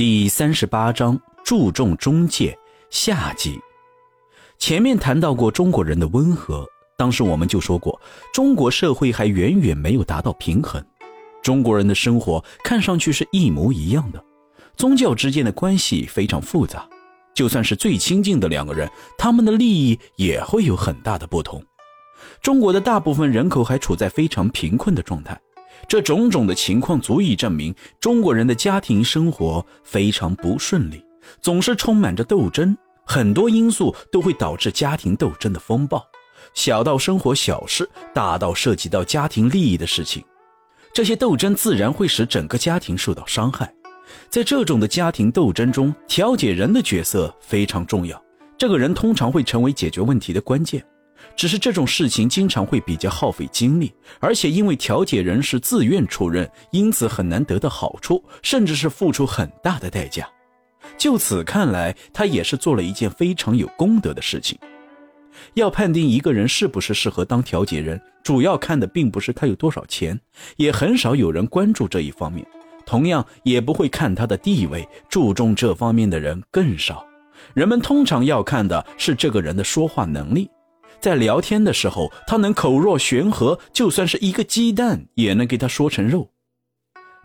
[0.00, 2.58] 第三十八章注重中介
[2.88, 3.60] 下集。
[4.56, 6.66] 前面谈到过中国人的温和，
[6.96, 8.00] 当时我们就说过，
[8.32, 10.82] 中国社会还远远没有达到平衡。
[11.42, 14.24] 中国人的生活看上去是一模一样的，
[14.74, 16.88] 宗教之间的关系非常复杂，
[17.34, 21.62] 就算是最亲近的两个人，他们的利益也会有很大的不同。
[22.40, 25.38] 中国的大部分人口还处在非常贫困的状态。
[25.88, 31.04] 这种种的情况足以证明，中国人的家庭生活非常不顺利，
[31.40, 32.76] 总是充满着斗争。
[33.04, 36.00] 很多因素都会导致家庭斗争的风暴，
[36.54, 40.22] 小到生活小事，大到涉及到家庭利益的事情，
[40.94, 43.72] 这些斗争自然会使整个家庭受到伤害。
[44.28, 48.20] 在这种的家庭斗争中，调解人的角色非常重要。
[48.56, 50.84] 这个人通常会成为解决问题的关键。
[51.36, 60.28] 只是这种事情经常会比较耗费精力，而且因为调解人是自愿出任，因此很难得到好处，甚至是付出很大的代价。
[60.96, 64.58] 就此看来，他也是做了一件非常有功德的事情。
[65.54, 70.18] 要判定一个人是不是适合当调解人，主要看的并不是他有多少钱，
[70.56, 72.46] 也很少有人关注这一方面，
[72.84, 77.06] 同样也不会看他的地位，注重这方面的人更少。
[77.54, 80.50] 人们通常要看的是这个人的说话能力。
[81.00, 86.30] 在聊天的时候，他能口若悬河，就算是一个鸡蛋也能给他说成肉。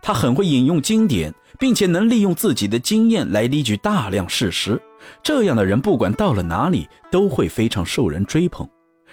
[0.02, 4.80] 他很会引用经典，并且能利用自己的经验来例举大量事实。
[5.22, 8.68] 这样的人不管到了哪里都会非常受人追捧。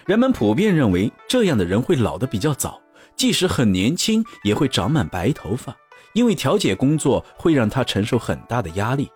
[0.06, 2.80] 人们普遍认为这样的人会老得比较早，
[3.16, 5.76] 即使很年轻也会长满白头发，
[6.14, 9.10] 因为调解工作会让他承受很大的压力。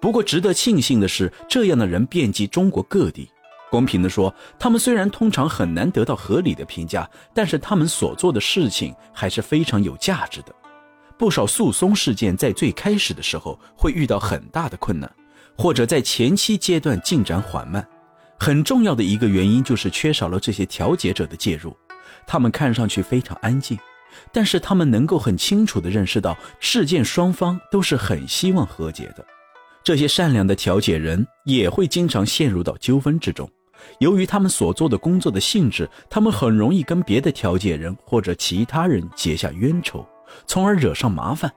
[0.00, 3.30] 不过值得庆幸的是，这样的人遍及中国各地。
[3.76, 10.54] 公平地说，他们虽然通常很难得到合理的评价，但是他们所做的事情还是非常有价值的。
[11.18, 15.10] 不少诉讼事件在最开始的时候会遇到很大的困难，
[15.58, 17.86] 或者在前期阶段进展缓慢。
[18.40, 21.76] 很重要的一个原因就是缺少了这些调解者的介入。
[22.26, 23.78] 他们看上去非常安静，
[24.32, 29.22] 但是他们能够很清楚地认识到事件双方都是很希望和解的。
[29.84, 33.48] 这些善良的调解人也会经常陷入到纠纷之中。
[33.98, 40.06] 由于他们所做的工作的性质，他们很容易跟别的调解人或者其他人结下冤仇，
[40.46, 41.52] 从而惹上麻烦。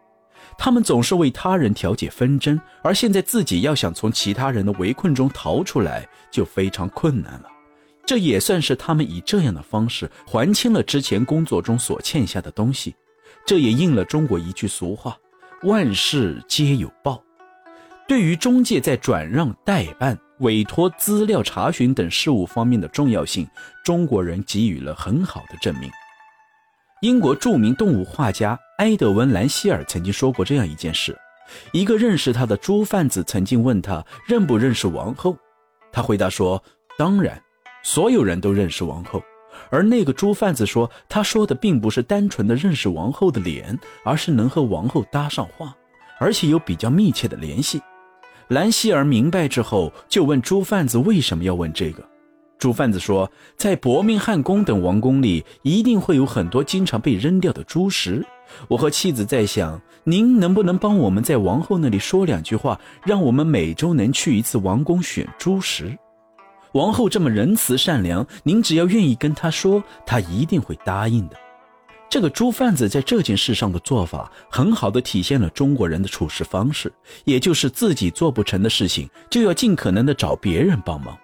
[0.58, 7.46] 他们总是为他人调解纷争，而现在自己要想从其他人的围困中逃出来，就非常困难了。
[8.06, 12.96] 这也算是他们以这样的方式还清了之前工作中所欠下的东西。
[13.46, 15.16] 这也应了中国一句俗话
[15.64, 17.24] ：“万事皆有报。”
[18.08, 20.20] 对于中介在转让、代办。
[20.40, 23.48] 委托、资料查询等事务方面的重要性，
[23.84, 25.90] 中国人给予了很好的证明。
[27.02, 31.18] 英国著名动物画家埃德温·兰希尔曾经说过这样一件事：
[31.72, 35.38] 一个认识他的猪贩子曾经问他认不认识王后，
[35.92, 36.62] 他回答说
[36.98, 37.42] ：“当然，
[37.84, 39.24] 所有人都认识王后。”
[39.72, 45.76] 而那个猪贩子说：“他说的并不是单纯的认识王后的脸，而是能和王后搭上话，
[46.20, 47.82] 而且有比较密切的联系。”
[48.50, 52.04] 兰希尔明白之后，就问猪贩子为什么要问这个。
[52.58, 58.26] 猪贩子说，在伯明翰宫等王宫里，一定会有很多经常被扔掉的猪食。
[58.68, 65.96] 我和妻子在想，您能不能帮我们在王后那里说两句话，让我们每周能去一次王宫选猪食？
[66.74, 71.38] 王后这么仁慈善良，您只要愿意跟她说，她一定会答应的。
[72.10, 76.92] 这个猪贩子在这件事上的做法，很好的体现了中国人的处事方式，
[77.24, 81.16] 也就是自己做不成的事情，就要尽可能的找别人帮忙。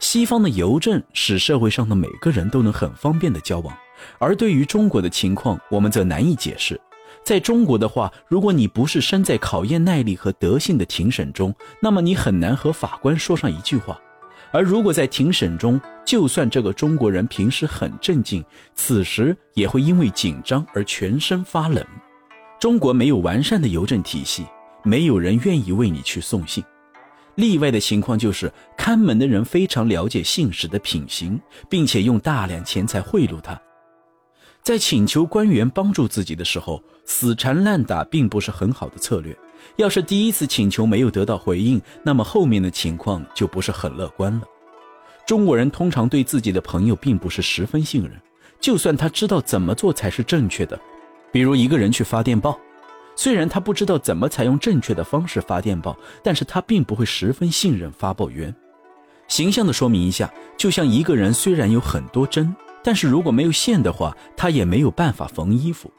[0.00, 3.72] 西方的邮政使社会上的每个人都能很方便的交往，
[4.18, 6.78] 而对于中国的情况，我们则难以解释。
[7.22, 13.98] 在中国的话，如果你不是身在考验耐力和德性的庭审中，那么你很难和法官说上一句话。
[14.54, 18.44] 而如果在庭审中，就算这个中国人平时很镇静，
[18.76, 21.84] 此时也会因为紧张而全身发冷。
[22.60, 24.46] 中国没有完善的邮政体系，
[24.84, 26.62] 没有人愿意为你去送信。
[27.34, 33.60] 例外的情况就是看门的人非常了解信使的品行，并且用大量钱财贿赂他。
[34.62, 39.36] 在请求官员帮助自己的时候，死缠烂打并不是很好的策略。
[39.76, 44.42] 要是第一次请求没有得到回应，那么后面的情况就不是很乐观了。
[45.26, 48.12] 中国人通常对自己的朋友并不是十分信任，
[48.60, 50.78] 就算他知道怎么做才是正确的，
[51.32, 52.58] 比如一个人去发电报，
[53.16, 58.54] 虽然他不知道怎么采用正确的方式发电报，但是他并不会十分信任发报员。
[59.26, 65.90] 形象的说明一下，就像一个人虽然有很多针，但是如果没有线的话，他也没有办法缝衣服。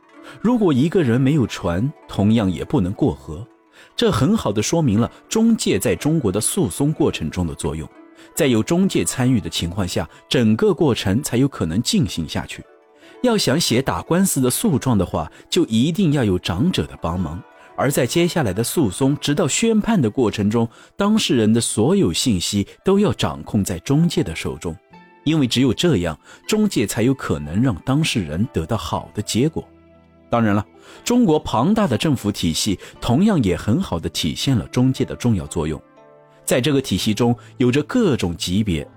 [0.42, 3.46] 如果一个人没有船，同样也不能过河。
[3.96, 7.88] 这很好的说明了中介在中国的诉讼过程中的作用。
[8.34, 12.64] 在有中介参与的情况下，整个过程才有可能进行下去。
[13.22, 17.42] 要想写打官司的诉状的话，就一定要有长者的帮忙。
[17.78, 24.76] 而在接下来的诉讼直到宣判的过程中，当事人的所有信息都要掌控在中介的手中，
[25.26, 26.18] 因为只有这样，
[26.48, 29.68] 中介才有可能让当事人得到好的结果。
[30.30, 30.66] 当然了，
[31.04, 35.82] 中国庞大的政府体系同样也很好的体现了中介的重要作用。
[36.44, 38.88] 在这个体系中，有着各种级别，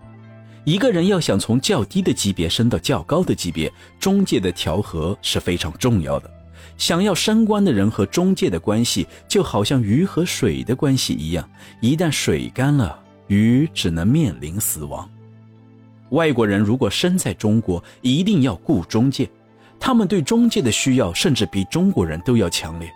[0.64, 6.30] 一个人要想从较低的级别升到较高的级别，中介的调和是非常重要的。
[6.76, 11.48] 想要升官的人和中介的关系，就好像鱼和水的关系一样，
[11.80, 15.08] 一旦水干了，鱼只能面临死亡。
[16.10, 19.28] 外国人如果身在中国，一定要雇中介，
[19.80, 22.90] 他们对中介的需要甚至比中国人都要强烈。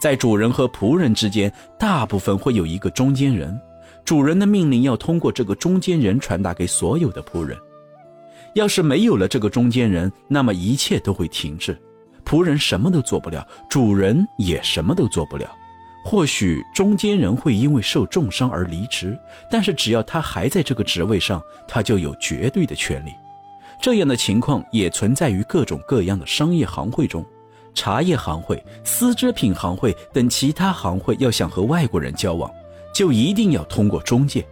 [0.00, 3.58] 在主人和仆人之间，大部分会有一个中间人，
[4.04, 7.56] 主人的命令要通过这个中间人传达给所有的仆人。
[8.54, 11.76] 要是没有了这个中间人，那么一切都会停滞。
[12.24, 15.48] 仆人什么都做不了，主人也什么都做不了。
[16.04, 19.18] 或许中间人会因为受重伤而离职，
[19.50, 23.10] 但是只要他还在这个职位上，他就有绝对的权利。
[23.80, 27.24] 这样的情况也存在于各种各样的商业行会中，
[27.74, 32.50] 茶叶行会、丝织品行会等其他行会要想和外国人交往，
[32.94, 34.44] 就一定要通过中介。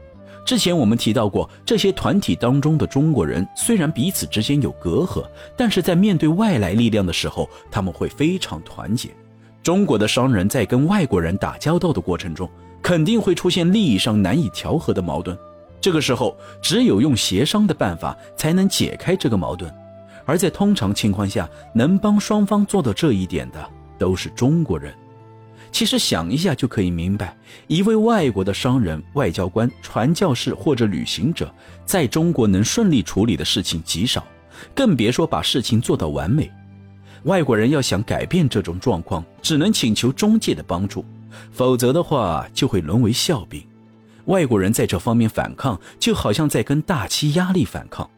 [0.44, 5.24] 之前我们提到过，这些团体当中的中国人虽然彼此之间有隔阂，
[5.56, 9.08] 但是在面对外来力量的时候，他们会非常团结。
[9.62, 12.46] 中国的商人在跟外国人打交道的过程中，
[12.82, 15.34] 肯定会出现利益上难以调和的矛盾，
[15.84, 19.70] 这个时候只有用协商的办法才能解开这个矛盾。
[20.24, 24.94] 而在通常情况下，能帮双方做到这一点的都是中国人。
[25.70, 27.36] 其实想一下就可以明白，
[27.66, 31.54] 一位外国的商人、外交官、传教士或者旅行者，
[31.84, 34.24] 在中国能顺利处理的事情极少，
[34.74, 36.50] 更别说把事情做到完美。
[37.24, 41.04] 外国人要想改变这种状况，只能请求中介的帮助，
[41.52, 43.62] 否则的话就会沦为笑柄。
[44.26, 48.08] 外国人在这方面反抗，就好像在跟大气压力反抗。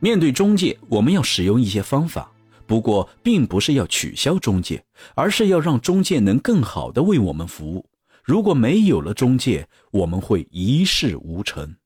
[0.00, 2.30] 面对中介，我们要使用一些方法。
[2.66, 4.82] 不过，并不是要取消中介，
[5.14, 7.84] 而是要让中介能更好的为我们服务。
[8.22, 11.76] 如果没有了中介，我们会一事无成。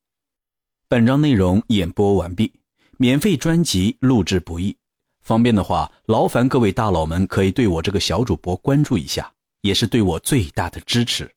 [0.89, 2.53] 本章内容演播完毕，
[2.97, 4.77] 免费专辑录制不易，
[5.21, 9.33] 方便的话，劳烦各位大佬们可以对我这个小主播关注一下，
[9.63, 11.29] 也是对我最大的支持。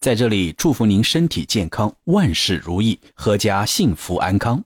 [0.00, 4.64] 在这里，祝福您身体健康，万事如意，阖家幸福安康。